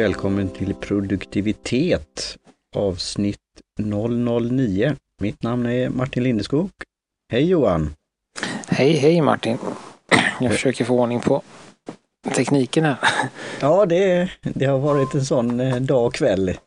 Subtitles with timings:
[0.00, 2.38] välkommen till produktivitet
[2.76, 3.38] avsnitt
[3.78, 4.96] 009.
[5.20, 6.70] Mitt namn är Martin Lindeskog.
[7.32, 7.94] Hej Johan!
[8.68, 9.58] Hej hej Martin!
[10.40, 11.42] Jag försöker få ordning på
[12.34, 12.96] tekniken här.
[13.60, 16.58] Ja, det, det har varit en sån eh, dag och kväll.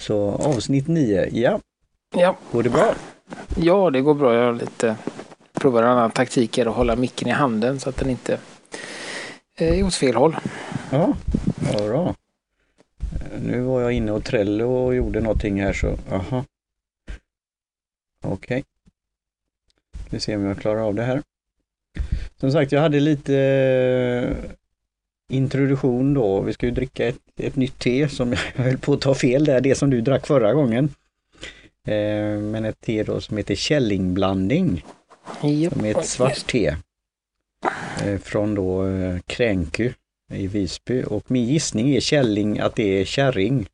[0.00, 1.60] Så avsnitt 9, ja.
[2.14, 2.36] Ja.
[2.52, 2.94] Går det bra?
[3.56, 4.34] Ja, det går bra.
[4.34, 4.96] Jag har lite
[5.52, 8.38] provar en annan taktik är att hålla micken i handen så att den inte
[9.56, 10.36] är åt fel håll.
[10.90, 11.16] Ja,
[11.72, 12.14] ja bra.
[13.12, 16.44] Eh, Nu var jag inne och Trello och gjorde någonting här så, aha.
[18.24, 18.64] Okej.
[20.10, 21.22] Vi ser om jag klarar av det här.
[22.40, 24.50] Som sagt, jag hade lite eh,
[25.36, 26.40] introduktion då.
[26.40, 29.44] Vi ska ju dricka ett, ett nytt te som jag höll på att ta fel
[29.44, 30.84] där, det som du drack förra gången.
[31.86, 34.84] Eh, Men ett te då som heter källingblandning.
[35.72, 36.76] Som är ett svart te.
[38.04, 39.92] Eh, Från då eh, Kränky
[40.30, 43.66] i Visby och min gissning är källing att det är kärring.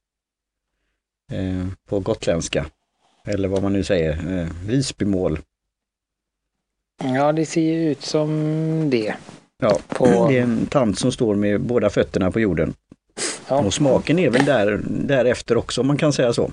[1.33, 2.67] Eh, På gotländska.
[3.25, 5.39] Eller vad man nu säger, Visbymål.
[7.03, 9.15] Ja, det ser ju ut som det.
[9.59, 12.75] Ja, På- det är en tant som står med båda fötterna på jorden.
[13.49, 16.51] Ja, Och smaken är väl där, därefter också om man kan säga så.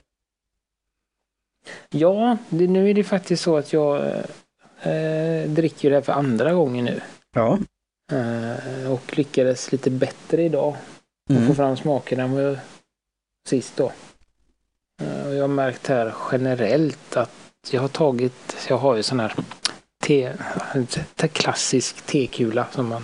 [1.90, 3.96] ja det, nu är det faktiskt så att jag
[4.82, 7.02] eh, dricker det här för andra gången nu.
[7.34, 7.60] Ja.
[8.12, 10.76] Eh, och lyckades lite bättre idag
[11.30, 11.48] att Mm.
[11.48, 12.60] få fram smakerna än vad
[13.48, 13.92] sist då.
[15.02, 17.32] Eh, och jag har märkt här generellt att
[17.72, 19.36] jag har tagit, jag har ju sån här
[20.04, 20.34] te,
[21.16, 23.04] te, klassisk tekula som man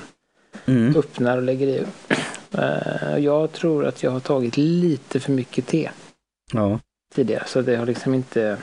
[0.65, 0.95] Mm.
[0.95, 1.83] öppnar och lägger i.
[2.51, 5.89] Eh, Jag tror att jag har tagit lite för mycket te
[6.53, 6.79] Ja,
[7.15, 8.57] tidigare så det har liksom inte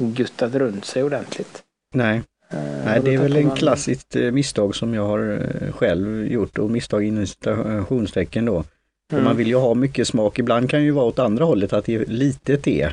[0.00, 1.62] guttat runt sig ordentligt.
[1.94, 2.22] nej.
[2.50, 6.58] Eh, Nej, det är väl en klassiskt eh, misstag som jag har eh, själv gjort
[6.58, 8.64] och misstag inom citationstecken då.
[9.12, 9.24] Mm.
[9.24, 10.38] Man vill ju ha mycket smak.
[10.38, 12.90] Ibland kan ju vara åt andra hållet att det är lite te.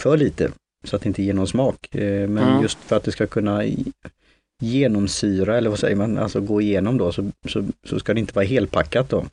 [0.00, 0.50] För lite.
[0.84, 1.88] Så att det inte ger någon smak.
[1.92, 2.62] Men Mm.
[2.62, 3.62] just för att det ska kunna
[4.62, 8.34] genomsyra eller vad säger man, alltså gå igenom då så, så, så ska det inte
[8.34, 9.24] vara helpackat då.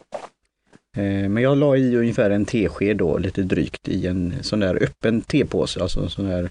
[1.29, 5.21] Men jag la i ungefär en tesked då, lite drygt, i en sån där öppen
[5.21, 6.49] tepåse, alltså en sån där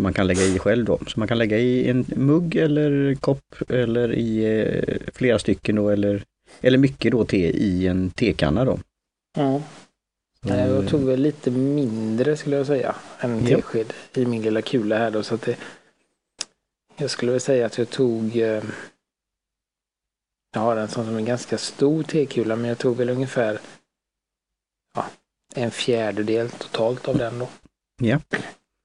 [0.00, 0.98] som man kan lägga i själv då.
[1.06, 5.88] Så man kan lägga i en mugg eller kopp eller i eh, flera stycken då
[5.88, 6.22] eller,
[6.60, 8.78] eller mycket då te i en tekanna då.
[10.42, 13.56] Nej, Jag tog väl lite mindre skulle jag säga än Ja.
[13.56, 15.56] tesked i min lilla kula här då så att det
[16.96, 18.62] Jag skulle väl säga att jag tog eh,
[20.54, 23.58] Jag har en sån som är ganska stor tekula men jag tog väl ungefär
[24.94, 25.06] ja,
[25.54, 27.48] en fjärdedel totalt av den då.
[28.02, 28.20] Ja.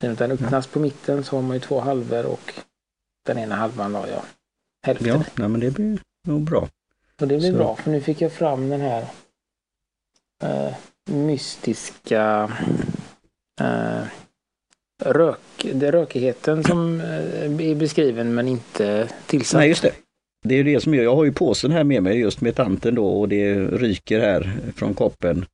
[0.02, 2.54] Den öppnas på mitten så har man ju två halvor och
[3.26, 4.22] den ena halvan la jag
[4.86, 6.70] hälften Ja, nej, men det blir nog bra.
[7.22, 7.58] Och det blir Så.
[7.58, 9.06] bra för nu fick jag fram den här
[10.44, 10.74] eh,
[11.10, 12.52] mystiska
[13.62, 14.04] eh,
[15.04, 19.60] rök, det rökigheten som eh, är beskriven men inte tillsatt.
[19.60, 19.94] Nej, just det.
[20.44, 22.96] Det är det som gör, jag har ju påsen här med mig just med tanten
[22.96, 25.46] då och det ryker här från koppen.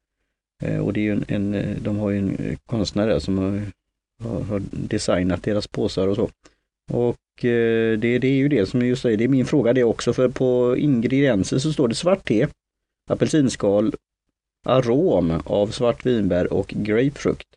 [0.64, 3.62] Eh, Och det är ju en, en de har ju en konstnär där som har,
[4.24, 6.30] har, designat deras påsar och så.
[6.92, 9.74] Och eh, det, det är ju det som jag just säger, det är min fråga
[9.74, 12.48] det också för på ingredienser så står det svart te,
[13.10, 13.94] apelsinskal,
[14.66, 17.48] arom av svartvinbär och grapefrukt.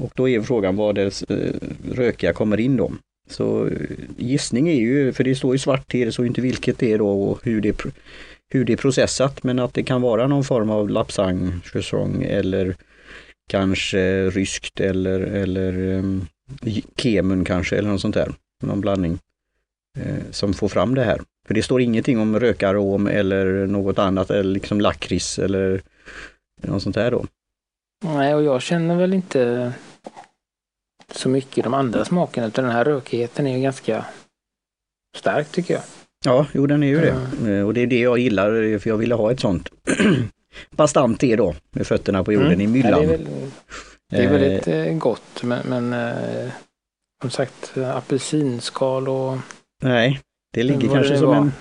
[0.00, 1.54] Och då är frågan var det eh,
[1.92, 2.92] rökiga kommer in då.
[3.28, 3.72] Så eh,
[4.16, 6.92] gissning är ju, för det står ju svart te, det står ju inte vilket det
[6.92, 7.84] är då och hur det,
[8.48, 12.76] hur det är processat, men att det kan vara någon form av lapsang, chusong eller
[13.52, 16.26] kanske ryskt eller, eller um,
[16.96, 18.32] kemun kanske eller något sånt där.
[18.62, 19.18] Någon blandning
[19.98, 21.20] eh, som får fram det här.
[21.46, 25.82] För det står ingenting om rökarom eller något annat eller liksom lakrits eller
[26.62, 27.26] något sånt där då.
[28.04, 29.72] Nej, och jag känner väl inte
[31.10, 34.04] så mycket de andra smakerna utan den här rökigheten är ju ganska
[35.16, 35.82] stark tycker jag.
[36.24, 37.16] Ja, jo den är ju det.
[37.52, 39.68] Eh, Och det är det jag gillar, för jag ville ha ett sånt
[40.70, 43.00] bastant te då, med fötterna på jorden i Ja, myllan.
[43.00, 43.26] det är, väl,
[44.10, 46.50] det är Eh, väldigt eh, gott men, men eh,
[47.22, 49.36] som sagt apelsinskal och
[49.82, 50.20] Nej,
[50.54, 51.36] det ligger kanske det som var.
[51.36, 51.52] en...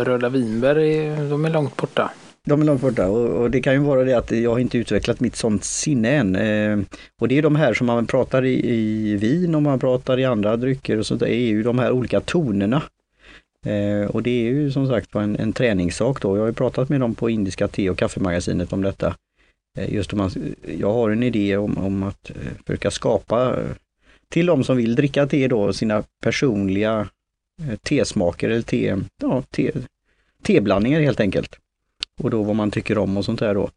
[0.00, 2.10] eh, röda vinbär, är, de är långt borta.
[2.46, 4.78] De är långt borta och, och det kan ju vara det att jag har inte
[4.78, 6.36] utvecklat mitt sånt sinne än.
[6.36, 6.78] Eh,
[7.20, 10.24] och det är de här som man pratar i, i vin och man pratar i
[10.24, 12.82] andra drycker och sånt där, är ju de här olika tonerna.
[13.66, 16.36] Eh, och det är ju som sagt en, en träningssak då.
[16.36, 19.16] Jag har ju pratat med dem på Indiska te och kaffemagasinet om detta.
[19.78, 20.30] Eh, just om man,
[20.78, 22.36] jag har en idé om, om att eh,
[22.66, 23.70] försöka skapa eh,
[24.28, 27.08] till de som vill dricka te då sina personliga
[27.62, 29.72] eh, tesmaker eller te, ja, te,
[30.42, 31.58] teblandningar helt enkelt.
[32.20, 33.70] Och då vad man tycker om och sånt där då.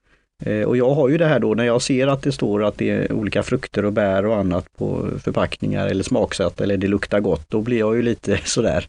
[0.43, 2.77] Eh, och jag har ju det här då när jag ser att det står att
[2.77, 7.19] det är olika frukter och bär och annat på förpackningar eller smaksatt eller det luktar
[7.19, 8.87] gott, då blir jag ju lite sådär,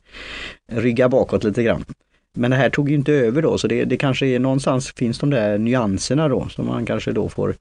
[0.73, 1.85] rygga bakåt lite grann.
[2.35, 5.19] Men det här tog ju inte över då så det, det kanske är någonstans finns
[5.19, 7.55] de där nyanserna då som man kanske då får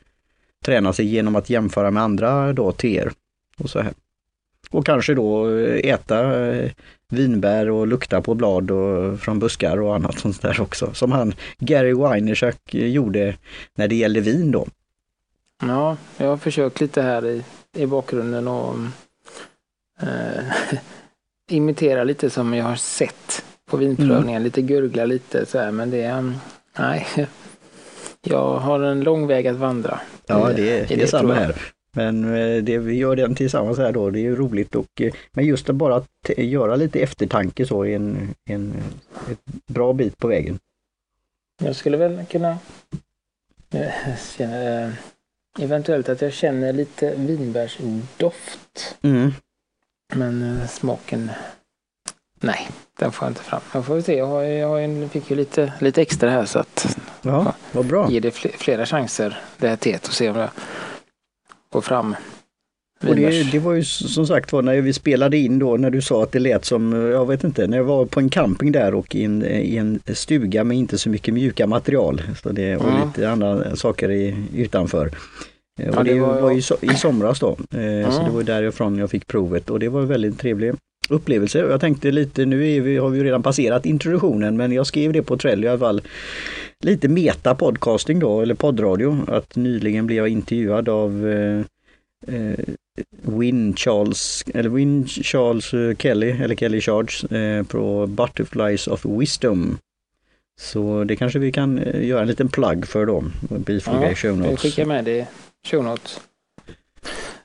[0.65, 3.11] träna sig genom att jämföra med andra då teer.
[3.57, 3.93] Och så här.
[4.75, 5.49] Och kanske då
[5.83, 6.71] äta eh,
[7.09, 10.93] vinbär och lukta på blad och, från buskar och annat sånt där också.
[10.93, 13.35] Som han Gary Weinerschak gjorde
[13.75, 14.67] när det gällde vin då.
[15.61, 17.43] Ja, jag har försökt lite här i,
[17.77, 18.75] i bakgrunden och
[20.01, 20.43] äh,
[21.49, 24.29] imitera lite som jag har sett på vinprövningen.
[24.29, 24.43] Mm.
[24.43, 26.33] Lite gurgla lite så här men det är,
[26.79, 27.07] nej.
[28.27, 29.99] Jag har en lång väg att vandra.
[30.27, 31.55] Ja, det, det, det är samma här.
[31.95, 35.13] Men eh, det, vi gör den tillsammans här då, det är ju roligt och eh,
[35.31, 36.03] men just att bara
[36.37, 38.73] göra lite eftertanke så är en, en
[39.31, 40.59] ett bra bit på vägen.
[41.63, 42.57] Jag skulle väl kunna
[43.71, 43.91] eh,
[44.37, 44.93] känna,
[45.59, 48.97] eventuellt att jag känner lite vinbärsdoft.
[49.01, 49.31] Mm.
[50.15, 51.31] Men smaken,
[52.39, 52.69] nej,
[52.99, 53.61] den får jag inte fram.
[53.73, 56.59] Jag får se, jag, har, jag, har en, fick ju lite, lite extra här så
[56.59, 58.11] att ja, vad bra.
[58.11, 60.49] ge det flera chanser det här teet och se om jag
[61.75, 62.15] få fram
[63.07, 66.01] och det, det, var ju som sagt var när vi spelade in då när du
[66.01, 68.93] sa att det lät som, jag vet inte, när jag var på en camping där
[68.93, 72.21] och i en, i en stuga med inte så mycket mjuka material.
[72.41, 73.07] Så det, och mm.
[73.07, 75.11] lite andra saker i, utanför.
[75.81, 78.11] Ja, och det, det var, var ju so, i somras då, mm.
[78.11, 80.73] så det var därifrån jag fick provet och det var en väldigt trevlig
[81.09, 81.59] upplevelse.
[81.59, 85.37] Jag tänkte lite, nu vi, har vi redan passerat introduktionen men jag skrev det på
[85.37, 86.01] Trello i alla fall.
[86.85, 89.25] Lite meta podcasting då, eller poddradio.
[89.27, 91.59] Att nyligen blev jag intervjuad av eh,
[92.35, 92.59] eh,
[93.21, 99.77] Win Charles, eller Win Charles eh, Kelly, eller Kelly Charles eh, på Butterflies of Wisdom.
[100.61, 104.15] Så det kanske vi kan eh, göra en liten plugg för dem bifoga ja, i
[104.15, 104.51] show notes.
[104.51, 105.27] Jag skickar med det i
[105.67, 106.21] show notes.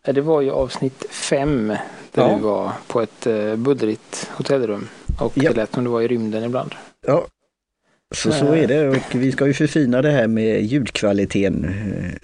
[0.03, 1.69] Det var ju avsnitt fem
[2.13, 2.37] där ja.
[2.37, 3.27] du var på ett
[3.57, 4.89] bullrigt hotellrum
[5.19, 5.51] och ja.
[5.51, 6.75] det lät som du var i rymden ibland.
[7.07, 7.27] Ja,
[8.15, 11.75] så, så är det och vi ska ju förfina det här med ljudkvaliteten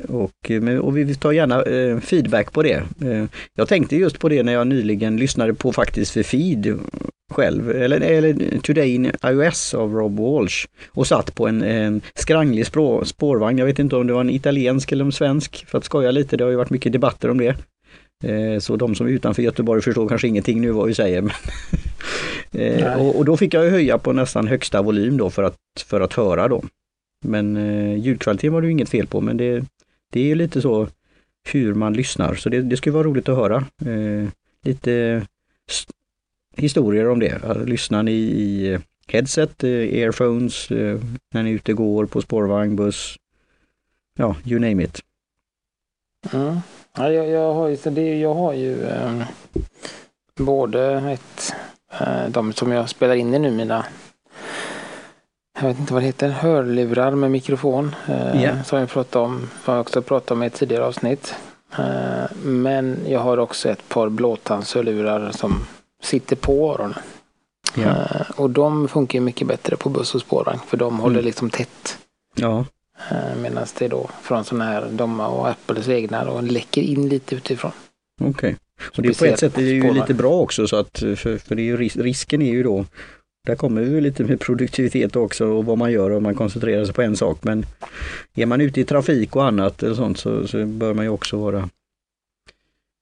[0.08, 0.50] och,
[0.80, 2.82] och vi tar gärna eh, feedback på det.
[3.04, 3.24] Eh,
[3.54, 6.78] jag tänkte just på det när jag nyligen lyssnade på faktiskt för feed
[7.32, 12.66] själv, eller, eller Today in iOS av Rob Walsh och satt på en, en skranglig
[12.66, 13.58] spår, spårvagn.
[13.58, 16.36] Jag vet inte om det var en italiensk eller en svensk för att skoja lite.
[16.36, 17.56] Det har ju varit mycket debatter om det.
[18.24, 21.22] Eh, så de som är utanför Göteborg förstår kanske ingenting nu vad vi säger.
[21.22, 21.34] Men
[22.62, 26.12] eh, och, då fick jag höja på nästan högsta volym då för att, för att
[26.12, 26.64] höra då.
[27.24, 29.64] Men eh, ljudkvaliteten var det ju inget fel på men det,
[30.12, 30.88] det är lite så
[31.48, 33.64] hur man lyssnar så det, det skulle vara roligt att höra.
[34.62, 35.22] Lite
[36.56, 37.64] historier om det.
[37.66, 40.70] Lyssnar ni i headset, earphones,
[41.34, 43.16] när ni är ute och går på spårvagn, buss,
[44.18, 45.02] ja, you name it.
[46.32, 46.60] Mm.
[46.96, 49.22] Ja, jag, jag, har ju, det, jag har ju eh,
[50.40, 51.54] både ett,
[52.00, 53.84] eh, de som jag spelar in i nu, mina
[55.60, 57.94] jag vet inte vad det heter, hörlurar med mikrofon.
[58.08, 58.62] Eh, yeah.
[58.62, 61.34] Som jag pratade om, har jag också pratat om i ett tidigare avsnitt.
[61.78, 65.66] Eh, men jag har också ett par blåtandshörlurar som
[66.02, 66.98] sitter på öronen.
[67.78, 68.16] Yeah.
[68.16, 71.00] Eh, och de funkar mycket bättre på buss och spårvagn för de mm.
[71.00, 71.98] håller liksom tätt.
[72.34, 72.64] Ja.
[73.10, 77.34] Eh, Medan det då från sådana här, de och Apples egna då läcker in lite
[77.34, 77.72] utifrån.
[78.20, 78.30] Okej.
[78.30, 78.54] Okay.
[78.96, 81.38] Och det är på ett sätt är det ju lite bra också så att för,
[81.38, 82.84] för det är ju, risken är ju då
[83.46, 86.94] där kommer ju lite med produktivitet också och vad man gör om man koncentrerar sig
[86.94, 87.38] på en sak.
[87.42, 87.66] Men
[88.34, 91.36] är man ute i trafik och annat eller sånt så, så bör man ju också
[91.36, 91.68] vara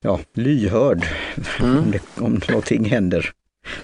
[0.03, 1.07] ja, lyhörd
[1.61, 1.79] mm.
[1.85, 3.33] om, det, om någonting händer.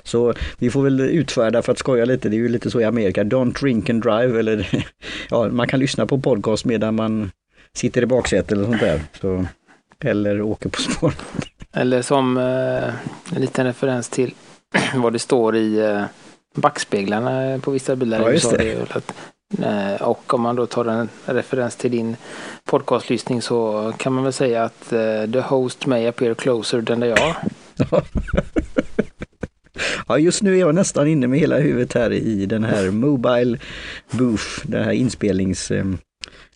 [0.03, 2.85] Så vi får väl utfärda för att skoja lite, det är ju lite så i
[2.85, 4.85] Amerika, don't drink and drive eller
[5.31, 7.31] ja, man kan lyssna på podcast medan man
[7.75, 9.01] sitter i baksätet eller sånt där.
[9.21, 9.47] Så,
[10.05, 11.15] eller åker på spår.
[11.73, 14.35] Eller som eh, en liten referens till
[14.95, 16.05] vad det står i eh,
[16.55, 18.97] backspeglarna på vissa bilar ja, just det.
[18.97, 19.15] Att,
[19.63, 22.17] eh, och om man då tar en referens till din
[22.65, 27.13] podcastlyssning så kan man väl säga att uh, the host may appear closer than they
[27.13, 27.37] are.
[30.09, 33.59] Ja, just nu är jag nästan inne med hela huvudet här i den här Mobile
[34.11, 35.85] Booth, den här inspelnings eh,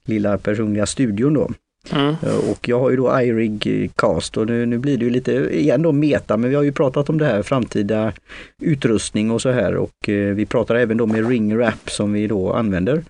[0.04, 1.50] lilla personliga studion då.
[1.92, 2.14] Mm.
[2.50, 5.82] Och jag har ju då iRig Cast och nu, nu blir det ju lite, igen
[5.82, 8.12] då meta, men vi har ju pratat om det här framtida
[8.62, 12.26] utrustning och så här och eh, vi pratar även då med Ring Wrap som vi
[12.26, 13.04] då använder.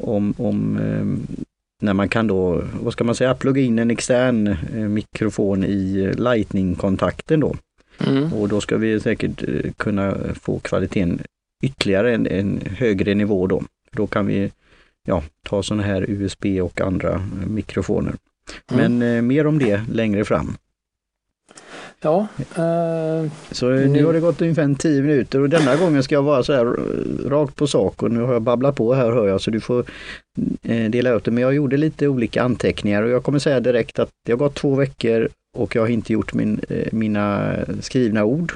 [0.00, 1.36] Om, om eh,
[1.82, 6.12] när man kan då, vad ska man säga, plugga in en extern eh, mikrofon i
[6.16, 7.54] Lightning-kontakten då.
[8.06, 8.32] Mm.
[8.32, 11.20] Och då ska vi säkert eh, kunna få kvaliteten
[11.62, 13.62] ytterligare en, en högre nivå då.
[13.92, 14.50] Då kan vi
[15.04, 18.14] ja, ta sådana här USB och andra mikrofoner.
[18.72, 20.56] Men eh, mer om det längre fram.
[22.00, 22.26] Ja.
[22.38, 26.14] Eh, Så eh, nu har det gått ungefär en 10 minuter och denna gången ska
[26.14, 29.10] jag vara så här eh, rakt på sak och nu har jag babblat på här
[29.10, 29.84] hör jag så du får
[30.62, 31.30] eh, dela upp det.
[31.30, 34.54] Men jag gjorde lite olika anteckningar och jag kommer säga direkt att det har gått
[34.54, 35.28] två veckor
[35.58, 38.52] och jag har inte gjort min, eh, mina skrivna ord.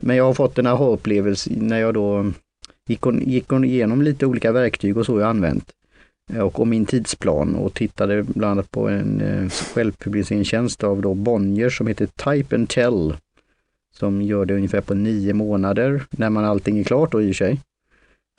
[0.00, 2.32] Men jag har fått en aha-upplevelse när jag då
[2.86, 5.72] gick, on, gick on igenom lite olika verktyg och så jag använt.
[6.32, 11.14] Eh, Och om min tidsplan och tittade bland annat på en eh, självpubliceringstjänst av då
[11.14, 13.16] Bonnier som heter Type and Tell.
[13.98, 17.36] Som gör det ungefär på nio månader när man allting är klart då i och
[17.36, 17.60] för sig.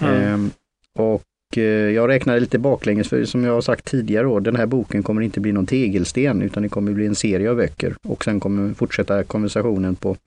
[0.01, 0.34] Mm.
[0.34, 0.51] Ehm,
[0.93, 1.24] och
[1.57, 5.03] eh, jag räknade lite baklänges för som jag har sagt tidigare då, den här boken
[5.03, 8.39] kommer inte bli någon tegelsten utan det kommer bli en serie av böcker och sen
[8.39, 10.17] kommer fortsätta konversationen på,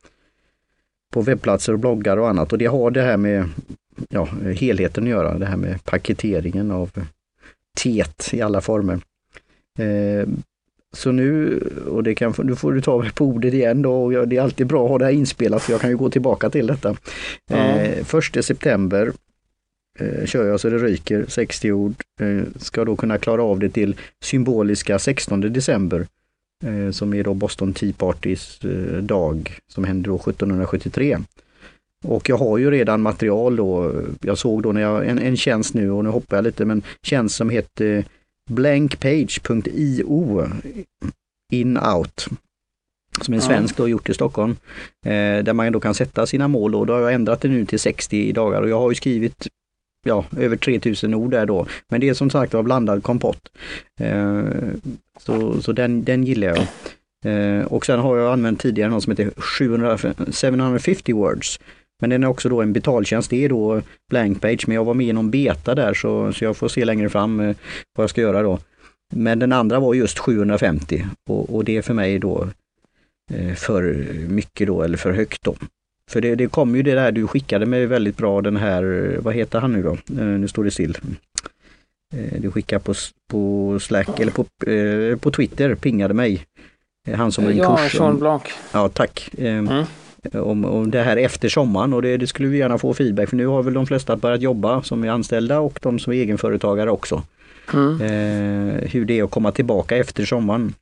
[1.12, 3.48] på webbplatser och bloggar och annat och det har det här med
[4.08, 6.90] ja, helheten att göra, det här med paketeringen av
[7.76, 9.00] tet i alla former.
[9.78, 10.28] Eh,
[10.92, 14.12] så nu, och det kan, nu får du ta mig på ordet igen då, och
[14.12, 16.10] jag, det är alltid bra att ha det här inspelat så jag kan ju gå
[16.10, 16.96] tillbaka till detta.
[17.50, 19.12] Eh, första september
[19.98, 23.68] eh, kör jag så det ryker, 60 ord, eh, ska då kunna klara av det
[23.68, 26.06] till symboliska 16 december
[26.64, 31.18] eh, som är då Boston Tea Partys eh, dag som hände då 1773.
[32.04, 35.74] Och jag har ju redan material då, jag såg då när jag, en, en tjänst
[35.74, 38.04] nu och nu hoppar jag lite men tjänst som heter
[38.50, 40.48] blankpage.io
[41.52, 42.28] in-out
[43.20, 43.46] som en Ja.
[43.46, 44.56] svensk då gjort i Stockholm.
[45.04, 47.66] Eh, där man då kan sätta sina mål och då har jag ändrat det nu
[47.66, 49.46] till 60 dagar och jag har ju skrivit
[50.04, 51.66] ja, över 3000 ord där då.
[51.88, 53.48] Men det är som sagt var blandad kompott.
[54.00, 54.42] Eh,
[55.20, 56.66] så så den, den gillar jag.
[57.24, 61.60] Eh, och sen har jag använt tidigare något som heter 700, 750 words.
[62.00, 64.94] Men den är också då en betaltjänst, det är då blank page, men jag var
[64.94, 67.56] med i någon beta där så, så jag får se längre fram eh,
[67.96, 68.58] vad jag ska göra då.
[69.14, 72.48] Men den andra var just 750 och, och det är för mig då
[73.30, 75.54] eh, för mycket då eller för högt då.
[76.08, 79.34] För det, det kom ju det där du skickade mig väldigt bra den här, vad
[79.34, 79.92] heter han nu då?
[79.92, 80.96] Eh, nu står det still.
[82.14, 82.94] Eh, du skickade på,
[83.30, 86.46] på Slack eller på, eh, på Twitter, pingade mig.
[87.14, 87.92] Han som har en ja, kurs.
[87.92, 88.42] Sean Om, Blanc.
[88.72, 89.30] ja, tack.
[89.38, 89.84] Eh, Mm.
[90.42, 93.36] om, om det här efter sommaren och det, det skulle vi gärna få feedback för
[93.36, 96.90] nu har väl de flesta börjat jobba som är anställda och de som är egenföretagare
[96.90, 97.22] också.
[97.74, 98.00] Mm.
[98.00, 100.74] Eh, hur det är att komma tillbaka efter sommaren.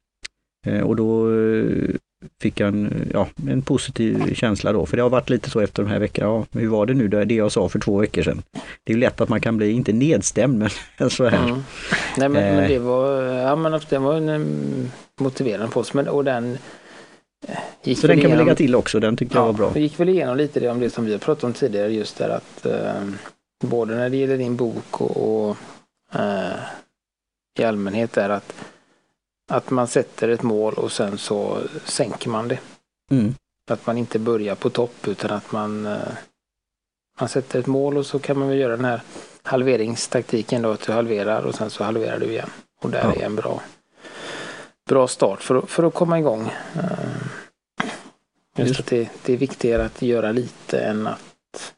[0.67, 1.29] Eh, och då
[2.43, 5.83] fick jag en, ja, en positiv känsla då, för det har varit lite så efter
[5.83, 6.29] de här veckorna.
[6.29, 8.43] Ja, hur var det nu, det, det jag sa för två veckor sedan?
[8.85, 10.59] Det är ju lätt att man kan bli, inte nedstämd,
[10.99, 11.49] men så här.
[11.49, 11.65] Mm.
[12.17, 12.57] Nej men, Eh.
[12.57, 15.95] men det var, ja, men det var en mm, motiverande post.
[15.95, 16.59] Men, och den
[17.49, 19.71] eh, gick Så den kan vi lägga till också, den tyckte jag var bra.
[19.75, 22.19] Vi gick väl igenom lite det om det som vi har pratat om tidigare just
[22.19, 23.03] där att eh,
[23.65, 25.57] både när det gäller din bok och, och
[26.15, 26.57] eh,
[27.59, 28.55] i allmänhet är att,
[29.51, 32.59] att man sätter ett mål och sen så sänker man det.
[33.11, 33.35] Mm.
[33.71, 35.99] Att man inte börjar på topp utan att man, eh,
[37.21, 39.01] man sätter ett mål och så kan man väl göra den här
[39.43, 42.51] halveringstaktiken då att du halverar och sen så halverar du igen.
[42.83, 43.21] Och där Ja.
[43.23, 43.61] är en bra,
[44.89, 46.53] bra start för, att- för att komma igång.
[46.75, 46.83] Eh,
[48.59, 48.81] Just Just.
[48.81, 51.75] att det, det är viktigare att göra lite än att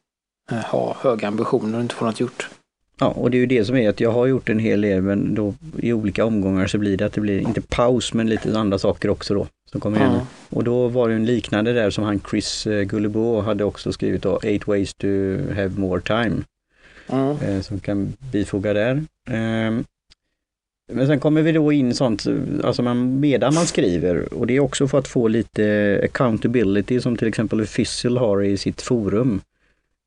[0.51, 2.51] eh, ha höga ambitioner och inte få något gjort.
[3.01, 5.03] Ja, och det är ju det som är att jag har gjort en hel del
[5.03, 8.59] men då i olika omgångar så blir det att det blir inte paus men lite
[8.59, 10.13] andra saker också då som kommer igen.
[10.13, 10.27] Ja.
[10.51, 14.23] Och då var det en liknande där som han Chris eh, Guillebeau hade också skrivit
[14.23, 15.07] då, Eight ways to
[15.55, 16.37] have more time,
[17.13, 17.37] Mm.
[17.43, 19.03] eh, som kan bifoga där.
[19.31, 19.85] Ehm,
[20.93, 22.27] men sen kommer vi då in sånt,
[22.65, 27.17] alltså man, medan man skriver och det är också för att få lite accountability som
[27.17, 29.41] till exempel Official har i sitt forum.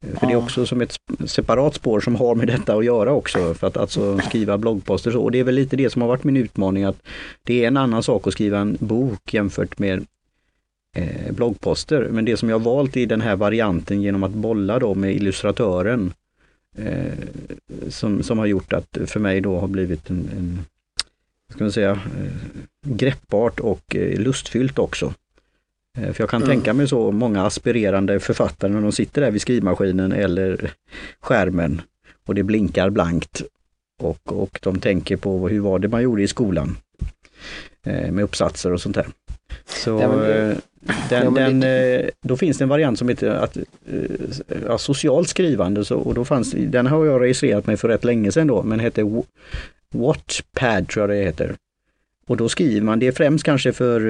[0.01, 3.53] För det är också som ett separat spår som har med detta att göra också,
[3.53, 5.22] för att alltså skriva bloggposter så.
[5.22, 7.01] Och det är väl lite det som har varit min utmaning, att
[7.43, 10.05] det är en annan sak att skriva en bok jämfört med
[10.96, 12.08] eh, bloggposter.
[12.12, 15.15] Men det som jag har valt i den här varianten genom att bolla då med
[15.15, 16.13] illustratören
[16.77, 17.13] eh,
[17.89, 20.60] som, som har gjort att för mig då har blivit en, en
[21.51, 22.31] ska man säga, eh,
[22.86, 25.13] greppbart och eh, lustfyllt också.
[25.98, 26.55] Eh, För jag kan Mm.
[26.55, 30.71] tänka mig så många aspirerande författare när de sitter där vid skrivmaskinen eller
[31.19, 31.81] skärmen
[32.25, 33.41] och det blinkar blankt
[34.01, 36.77] och, och de tänker på hur var det man gjorde i skolan
[37.86, 39.07] eh, med uppsatser och sånt där.
[39.65, 40.57] Så Ja, det- eh,
[41.10, 43.57] den, Ja, den, då finns det en variant som heter att,
[44.67, 48.31] ja, socialt skrivande så, och då fanns, den har jag registrerat mig för rätt länge
[48.31, 49.25] sedan då men heter Wa-
[49.93, 51.55] Watchpad tror jag det heter.
[52.27, 54.10] Och då skriver man, det är främst kanske för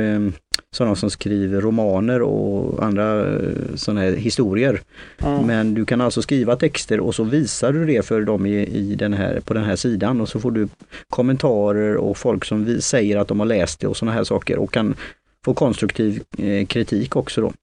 [0.75, 4.81] sådana som skriver romaner och andra eh, sådana här historier.
[5.17, 5.45] Mm.
[5.45, 8.95] Men du kan alltså skriva texter och så visar du det för dem i, i
[8.95, 10.67] den här, på den här sidan och så får du
[11.09, 14.57] kommentarer och folk som vi, säger att de har läst det och sådana här saker
[14.57, 14.95] och kan
[15.45, 17.53] få konstruktiv eh, kritik också då.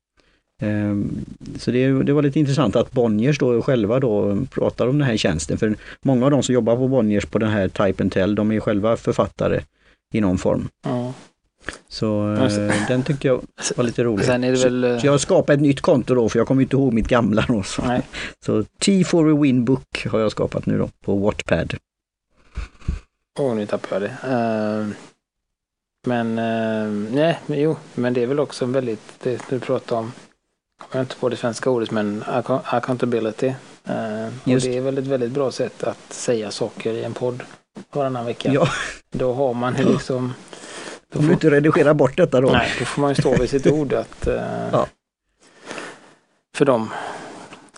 [0.63, 1.11] Ehm,
[1.59, 5.17] Så det, det var lite intressant att Bonniers då själva då pratar om den här
[5.17, 5.59] tjänsten.
[5.59, 8.53] För många av de som jobbar på Bonniers på den här Type and Tell, de
[8.53, 9.61] är själva författare
[10.15, 10.69] i någon form.
[10.85, 11.13] Ja.
[11.89, 13.43] Så Ja, så- eh, den tyckte jag
[13.77, 14.27] var lite rolig.
[14.27, 14.85] Sen väl...
[14.85, 17.45] eh, Så jag skapade ett nytt konto då, för jag kommer inte ihåg mitt gamla
[17.49, 17.63] då.
[17.63, 18.03] Så, Nej.
[18.45, 21.75] så T for a win book har jag skapat nu då på Wattpad.
[23.39, 24.37] Åh, nu tappade jag det.
[24.37, 24.87] Eh,
[26.07, 29.97] men uh, nej, men jo, men det är väl också en väldigt, det du pratar
[29.97, 30.13] om,
[30.81, 33.47] jag kommer inte på det svenska ordet, men acco- accountability.
[33.85, 37.43] Eh, och det är väl ett väldigt bra sätt att säga saker i en podd
[37.93, 38.53] varannan vecka.
[38.53, 38.69] Ja,
[39.11, 40.35] Då har man liksom,
[41.13, 42.51] då om du får, inte redigerar bort detta då.
[42.51, 44.35] nej, då får man ju stå vid sitt ord att eh,
[44.73, 44.87] Ja.
[46.57, 46.91] för dem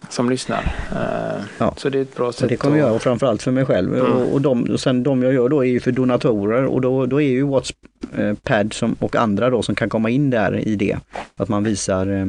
[0.09, 0.75] som lyssnar.
[0.93, 1.75] Eh, Ja.
[1.77, 3.65] Så det är ett bra sätt det kommer jag att- göra och framförallt för mig
[3.65, 3.95] själv.
[3.99, 4.13] Mm.
[4.13, 7.07] Och, och, de, och sen de jag gör då är ju för donatorer och då,
[7.07, 10.99] då är ju Wattpad som, och andra då som kan komma in där i det.
[11.37, 12.27] Att man visar eh,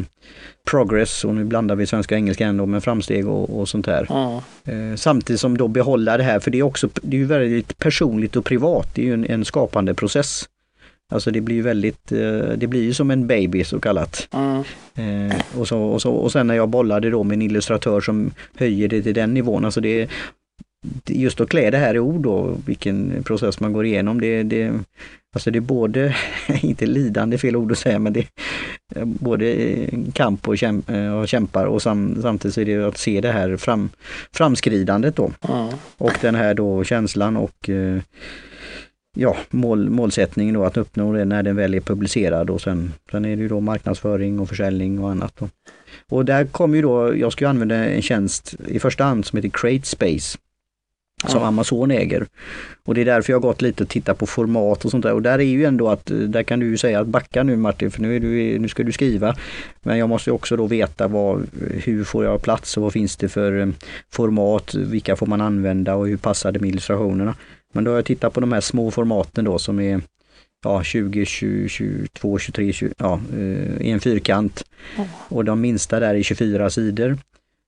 [0.72, 4.06] progress och nu blandar vi svenska och engelska ändå med framsteg och, och sånt där.
[4.10, 7.26] Ja, Eh, samtidigt som då behålla det här för det är också det är ju
[7.26, 8.88] väldigt personligt och privat.
[8.96, 10.44] Det är ju en, en skapande process.
[11.12, 14.28] Alltså det blir ju väldigt, eh, det blir ju som en baby så kallat.
[14.34, 14.64] mm,
[14.96, 18.32] Eh, och, så, och, så, och sen när jag bollade då med en illustratör som
[18.56, 20.10] höjer det till den nivån, alltså det,
[21.08, 24.72] just att klä det här i ord då, vilken process man går igenom, det, det,
[25.34, 26.16] alltså det är både,
[26.62, 28.28] inte lidande fel ord att säga, men det
[28.96, 29.56] är både
[30.14, 33.58] kamp och, käm, eh, och kämpar och sam, samtidigt är det att se det här
[33.58, 33.90] fram,
[34.34, 35.70] framskridandet då mm.
[35.98, 38.02] och den här då känslan och eh,
[39.18, 43.26] ja, mål, målsättningen då att uppnå det när den väl är publicerad och sen, sen
[43.26, 45.34] är det ju då marknadsföring och försäljning och annat.
[45.40, 45.50] Då.
[46.10, 49.38] Och där kommer ju då, jag ska ju använda en tjänst i första hand som
[49.38, 50.38] heter Create Space
[51.28, 51.48] som Ja.
[51.48, 52.28] Amazon äger.
[52.86, 55.14] Och det är därför jag har gått lite och tittat på format och sånt där.
[55.14, 57.56] Och där är ju ändå att, eh, där kan du ju säga att backa nu
[57.56, 59.36] Martin, för nu, är du, nu ska du skriva.
[59.82, 61.48] Men jag måste ju också då veta vad,
[61.84, 63.68] hur får jag plats och vad finns det för eh,
[64.12, 67.36] format, vilka får man använda och hur passar det med illustrationerna.
[67.74, 70.02] Men då har jag tittat på de här små formaten då som är
[70.64, 74.64] ja, 20, 20, 22, 23, 20, ja, eh, i en fyrkant.
[75.30, 77.18] Och de minsta där är 24 sidor.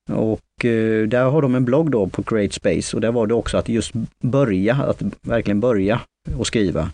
[0.10, 3.34] Och eh, där har de en blogg då på Create Space och där var det
[3.34, 6.02] också att just börja, att verkligen börja
[6.38, 6.90] och skriva.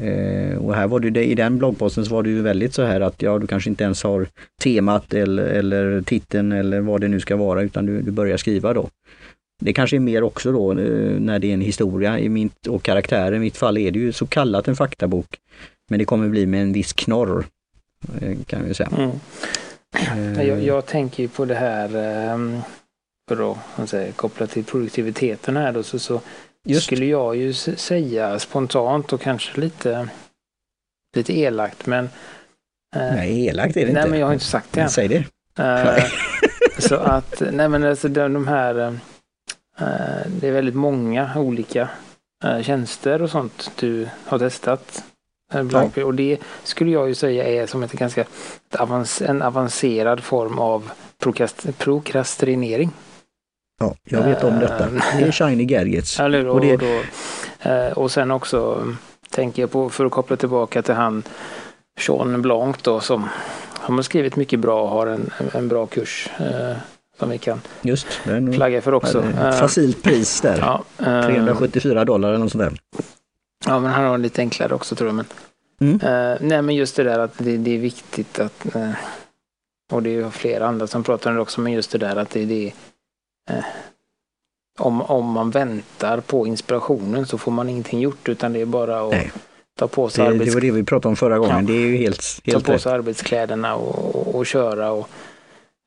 [0.00, 3.00] Eh, och här var det, i den bloggposten så var det ju väldigt så här
[3.00, 4.26] att ja, du kanske inte ens har
[4.62, 8.72] temat eller, eller titeln eller vad det nu ska vara utan du, du börjar skriva
[8.72, 8.88] då.
[9.60, 12.82] Det kanske är mer också då eh, när det är en historia i mitt, och
[12.82, 13.34] karaktär.
[13.34, 15.38] I mitt fall är det ju så kallat en faktabok.
[15.90, 17.44] Men det kommer bli med en viss knorr.
[18.46, 18.90] Kan vi säga.
[18.96, 19.10] Mm.
[20.48, 22.60] Jag, jag tänker ju på det här ehm,
[23.28, 26.20] för att säger, koppla till produktiviteten här då, så, så
[26.64, 26.86] Just.
[26.86, 30.08] skulle jag ju säga spontant och kanske lite,
[31.16, 32.04] lite elakt men
[32.96, 34.10] eh, Nej, elakt är det nej inte.
[34.10, 34.90] men jag har inte sagt det än.
[34.90, 35.24] Säg det.
[35.58, 36.04] Eh,
[36.78, 38.78] så att, nej men alltså de, de här,
[39.78, 41.88] eh, det är väldigt många olika
[42.44, 45.04] eh, tjänster och sånt du har testat.
[45.54, 45.98] eh, blogg.
[45.98, 48.24] Och det skulle jag ju säga är som ett ganska
[49.20, 52.90] en avancerad form av prokrast, prokrastinering.
[53.82, 54.88] Ja, jag vet om detta.
[55.18, 56.20] Det är Shiny Gadgets.
[56.20, 56.46] Eller?
[56.48, 57.00] Och Och, det- då,
[57.70, 58.96] eh, och sen också mm,
[59.30, 61.22] tänker jag på, för att koppla tillbaka till han
[62.00, 63.28] Sean Blanc då som
[63.70, 66.76] har skrivit mycket bra och har en, en bra kurs eh,
[67.18, 69.18] som vi kan Just, nog flagga för också.
[69.24, 70.58] ett Eh, facilt pris där.
[70.60, 72.72] ja, eh, 374 dollar eller något sånt där.
[73.66, 75.14] ja, men han har lite enklare också tror jag.
[75.14, 75.24] Men,
[75.80, 75.94] Mm.
[76.00, 78.90] eh, nej, men just det där att det, det är viktigt att, eh,
[79.92, 82.30] och det är flera andra som pratar om det också, men just det där att
[82.30, 82.72] det, det är
[83.50, 83.64] eh,
[84.78, 89.00] om, om man väntar på inspirationen så får man ingenting gjort utan det är bara
[89.00, 89.32] att Nej.
[89.78, 91.56] ta på sig Det, det var det vi pratade om förra gången.
[91.56, 91.62] Ja.
[91.62, 92.82] Det är ju helt, ta helt på rätt.
[92.82, 94.90] sig arbetskläderna och, och, och köra.
[94.90, 95.08] Och,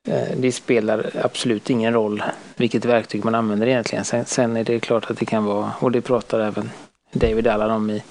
[0.08, 2.22] eh, det spelar absolut ingen roll
[2.56, 4.04] vilket verktyg man använder egentligen.
[4.04, 6.70] Sen, sen är det klart att det kan vara, och det pratar även
[7.12, 8.02] David Allan om i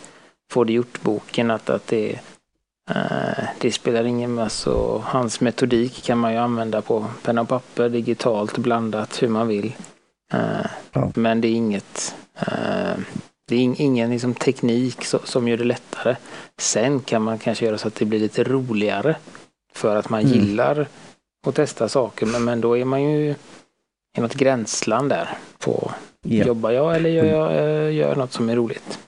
[0.51, 2.19] Få det gjort-boken, att, att det, eh,
[3.59, 8.57] det spelar ingen alltså, Hans metodik kan man ju använda på penna och papper, digitalt,
[8.57, 9.73] blandat, hur man vill.
[10.33, 10.39] Eh,
[10.91, 11.11] Ja.
[11.15, 12.97] Men det är inget eh,
[13.47, 16.15] det är ing- ingen liksom, teknik som gör det lättare.
[16.61, 19.15] Sen kan man kanske göra så att det blir lite roligare
[19.73, 20.33] för att man Mm.
[20.33, 20.87] gillar
[21.47, 22.25] att testa saker.
[22.25, 23.35] Men, men då är man ju
[24.17, 25.91] i något gränsland där på
[26.27, 26.45] Ja.
[26.45, 28.99] jobbar jag eller gör jag eh, gör jag något som är roligt.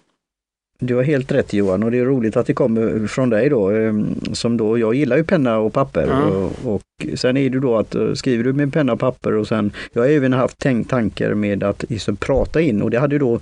[0.79, 3.69] Du har helt rätt Johan och det är roligt att det kommer från dig då.
[3.69, 6.23] Ehm, som då, jag gillar ju penna och papper Mm.
[6.33, 6.81] och, och
[7.15, 10.01] sen är det då att eh, skriver du med penna och papper och sen, jag
[10.01, 13.39] har även haft tänkt tankar med att liksom prata in och det hade då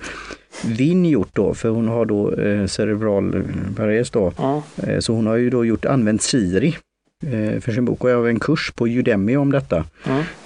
[0.65, 3.43] Vinn gjort då, för hon har då eh, cerebral
[3.75, 4.33] pares då.
[4.87, 6.75] Eh, så hon har ju då gjort använt Siri
[7.25, 9.83] eh, för sin bok och jag har en kurs på Udemy om detta.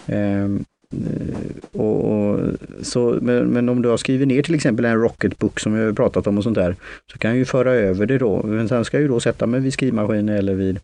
[0.08, 0.66] Mm.
[0.94, 2.40] Eh, och, och,
[2.82, 5.94] så, men, men om du har skrivit ner till exempel en Rocketbook som vi har
[5.94, 6.76] pratat om och sånt där,
[7.12, 8.44] så kan jag ju föra över det då.
[8.44, 10.80] Men sen ska jag ju då sätta mig vid skrivmaskin eller vid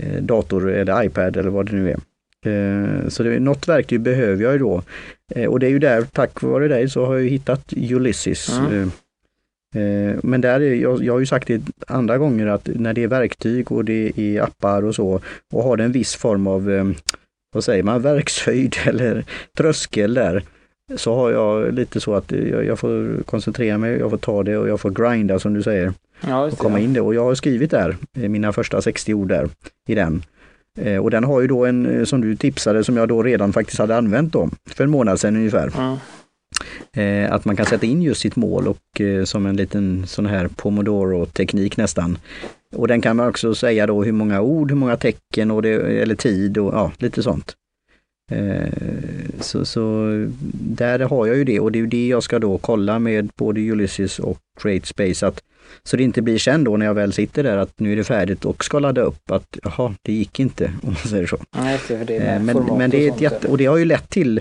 [0.00, 1.98] eh, dator eller iPad eller vad det nu är.
[2.46, 4.82] Eh, så det, något verktyg behöver jag ju då.
[5.34, 8.58] Eh, och det är ju där, tack vare dig, så har jag hittat Ulysses.
[8.58, 8.90] Mm.
[10.22, 13.08] Men där är, jag, jag har ju sagt det andra gånger att när det är
[13.08, 15.20] verktyg och det är appar och så
[15.52, 16.94] och har det en viss form av
[17.52, 19.24] vad säger man, verkshöjd eller
[19.56, 20.42] tröskel där,
[20.96, 24.56] så har jag lite så att jag, jag får koncentrera mig, jag får ta det
[24.56, 25.92] och jag får grinda som du säger
[26.28, 27.00] Ja, och komma in det.
[27.00, 29.48] Och jag har skrivit där, eh, mina första 60 ord där
[29.88, 30.22] i den.
[30.80, 33.52] Eh, Och den har ju då en, eh, som du tipsade, som jag då redan
[33.52, 35.70] faktiskt hade använt då, för en månad sedan ungefär.
[35.78, 35.96] Mm.
[36.92, 40.26] Eh, Att man kan sätta in just sitt mål och eh, som en liten sån
[40.26, 42.18] här pomodoro-teknik nästan.
[42.74, 45.72] Och den kan man också säga då hur många ord, hur många tecken och det,
[46.02, 47.54] eller tid och ja, lite sånt.
[48.32, 48.68] Eh,
[49.40, 50.06] Så, så
[50.52, 53.30] där har jag ju det och det är ju det jag ska då kolla med
[53.36, 55.26] både Ulysses och Create Space.
[55.26, 55.40] Att,
[55.82, 58.04] så det inte blir sen då när jag väl sitter där att nu är det
[58.04, 61.38] färdigt och ska ladda upp att jaha, det gick inte om man säger så.
[61.56, 63.76] Nej, det, för det är Eh, Men, men det, är ett jätte, och det har
[63.76, 64.40] ju lett till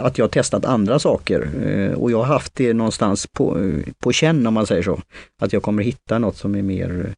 [0.00, 3.92] att jag har testat andra saker eh, och jag har haft det någonstans på, eh,
[3.98, 5.00] på känn om man säger så.
[5.40, 7.12] Att jag kommer hitta något som är mer eh,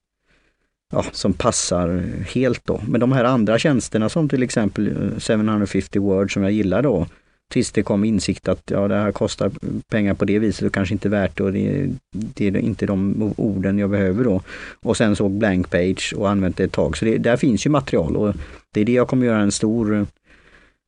[0.92, 2.80] ja, som passar helt då.
[2.88, 7.06] Men de här andra tjänsterna som till exempel eh, 750 Word som jag gillar då,
[7.52, 9.50] tills det kom insikt att ja, det här kostar
[9.88, 13.32] pengar på det viset och kanske inte värt det och det, det är inte de
[13.36, 14.42] orden jag behöver då.
[14.82, 16.96] Och sen såg blank page och använt det ett tag.
[16.96, 18.34] Så det, där finns ju material och
[18.72, 20.06] det är det jag kommer göra en stor,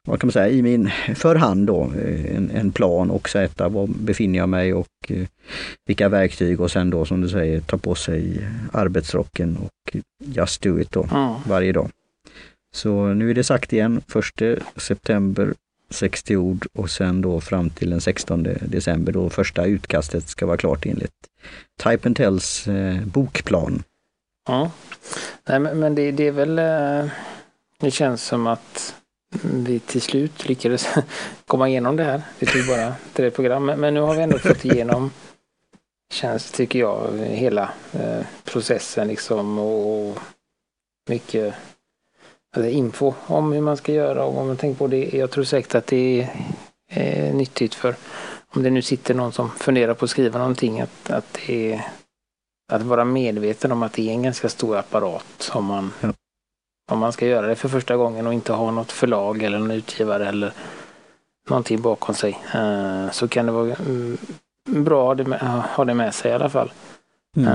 [0.09, 3.87] vad kan man säga, i min förhand då, eh, en, en plan och sätta var
[3.87, 5.27] befinner jag mig och eh,
[5.87, 10.81] vilka verktyg och sen då som du säger ta på sig arbetsrocken och just do
[10.81, 11.35] it då Mm.
[11.49, 11.91] varje dag.
[12.75, 14.03] Så nu är det sagt igen,
[14.43, 15.55] 1 september
[15.91, 20.57] 60 ord och sen då fram till den 16 december då första utkastet ska vara
[20.57, 21.13] klart enligt
[21.83, 23.83] Type and Tells eh, bokplan.
[24.49, 24.71] Ja.
[25.49, 26.59] Nej, men, men det, det är väl...
[26.59, 27.11] eh,
[27.81, 28.95] Det känns som att
[29.43, 30.89] vi till slut lyckades
[31.47, 32.23] komma igenom det här.
[32.39, 33.65] Det tog bara tre program.
[33.65, 35.11] Men, men nu har vi ändå fått igenom,
[36.13, 40.19] känns tycker jag, hela eh, processen liksom och
[41.09, 41.55] mycket
[42.57, 44.87] alltså, info om hur man ska göra och vad man tänker på.
[44.87, 46.29] Det, jag tror säkert att det
[46.91, 47.95] är eh, nyttigt för
[48.55, 51.81] om det nu sitter någon som funderar på att skriva någonting att, att det
[52.73, 56.13] att vara medveten om att det är en ganska stor apparat om man, Ja.
[56.93, 59.71] om man ska göra det för första gången och inte ha något förlag eller någon
[59.71, 60.53] utgivare eller
[61.49, 62.39] någonting bakom sig.
[62.55, 64.19] Eh, så kan det vara mm,
[64.65, 65.41] bra att ha det med-
[65.77, 66.73] ha det med sig i alla fall.
[67.37, 67.53] Mm.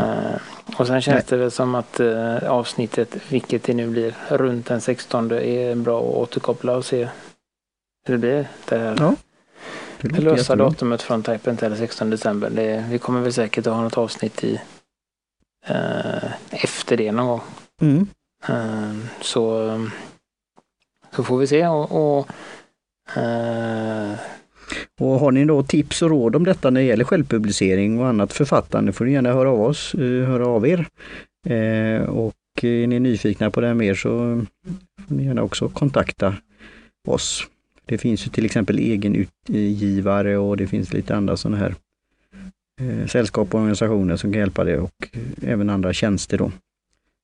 [0.77, 4.81] Och sen känns det väl som att eh, avsnittet, vilket det nu blir, runt den
[4.81, 7.09] 16 är bra att återkoppla och se
[8.07, 8.47] hur det blir.
[8.65, 9.15] Det här Ja,
[10.01, 10.65] Det lösa jättebra.
[10.65, 12.49] datumet från Type Intel 16 december.
[12.49, 14.61] Det, vi kommer väl säkert att ha något avsnitt i
[15.65, 17.41] eh, efter det någon gång.
[17.81, 18.07] Mm.
[18.47, 19.67] Eh, så,
[21.15, 22.27] så får vi se och, och
[23.17, 24.13] eh,
[24.99, 28.33] Och har ni då tips och råd om detta när det gäller självpublicering och annat
[28.33, 30.85] författande får ni gärna höra av oss, eh, höra av er.
[31.47, 34.09] Eh, och är ni nyfikna på det här mer så
[35.07, 36.35] får ni gärna också kontakta
[37.07, 37.47] oss.
[37.85, 41.75] Det finns ju till exempel egenutgivare och det finns lite andra sådana här
[42.81, 45.09] eh, sällskap och organisationer som kan hjälpa det och
[45.45, 46.51] även andra tjänster då.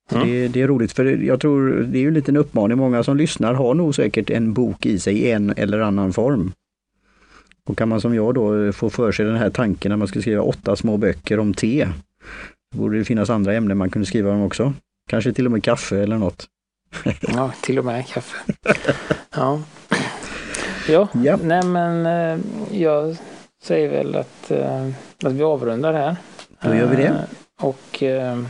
[0.10, 0.28] Så Mm.
[0.28, 2.78] det, det är roligt för jag tror det är ju en liten uppmaning.
[2.78, 6.52] Många som lyssnar har nog säkert en bok i sig i en eller annan form.
[7.68, 10.22] Och kan man som jag då få för sig den här tanken när man ska
[10.22, 11.88] skriva åtta små böcker om te.
[12.72, 14.74] Då borde det finnas andra ämnen man kunde skriva om också.
[15.10, 16.46] Kanske till och med kaffe eller något.
[17.22, 18.38] ja, till och med kaffe.
[19.36, 19.62] ja.
[20.90, 21.38] ja, Ja.
[21.44, 22.40] nej men eh,
[22.72, 23.18] jag
[23.64, 24.88] säger väl att, eh,
[25.24, 26.16] att vi avrundar här.
[26.62, 27.08] Då gör vi det.
[27.08, 28.44] Eh, Och eh,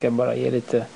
[0.00, 0.86] ska bara ge lite,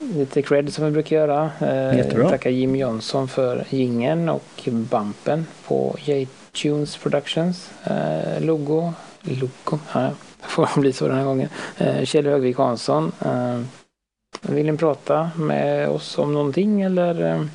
[0.00, 1.50] lite cred som vi brukar göra.
[1.60, 2.28] Eh, Jättebra.
[2.28, 7.70] Tacka Jim Johnson för gingen och bumpen på J-Tunes Productions.
[7.84, 10.10] Eh, logo, logo, ja,
[10.40, 11.48] det får bli så den här gången.
[11.78, 13.12] Eh, Kjell Högvik Hansson.
[14.42, 17.48] Vill ni prata med oss om någonting eller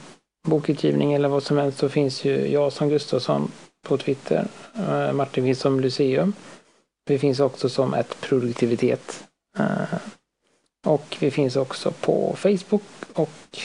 [0.48, 3.52] bokutgivning eller vad som helst så finns ju jag som Gustafsson
[3.88, 4.48] på Twitter.
[5.14, 6.34] Martin finns som Lyceum.
[7.06, 9.24] Vi finns också som ett produktivitet.
[10.86, 12.82] Eh, och vi finns också på Facebook
[13.14, 13.60] och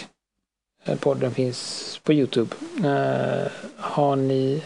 [0.85, 2.56] eh, podden finns på Youtube.
[2.85, 4.62] Eh, har ni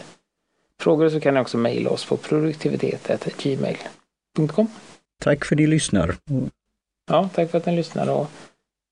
[0.79, 4.67] frågor så kan ni också mejla oss på produktivitet.gmail.com.
[5.21, 6.15] Tack för att ni lyssnar.
[7.07, 8.27] Ja, tack för att ni lyssnar och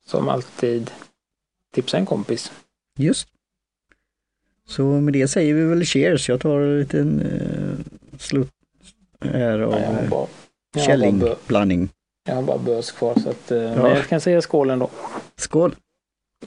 [0.05, 0.91] som alltid
[1.73, 2.51] tipsa en kompis.
[2.97, 3.27] Just.
[4.67, 6.29] Så med det säger vi väl cheers.
[6.29, 7.79] Jag tar en liten uh,
[8.17, 8.51] slutt
[9.21, 10.27] här av Ja,
[10.73, 11.89] bö, källingblandning.
[12.25, 13.75] Jag har bara bös kvar så att, eh, ja.
[13.75, 14.89] men jag kan säga skål ändå.
[15.35, 15.75] Skål!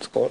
[0.00, 0.30] Skål!